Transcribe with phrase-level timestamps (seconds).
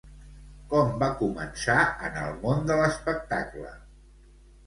[0.69, 1.75] Com va començar
[2.09, 3.77] en el món de l'espectacle?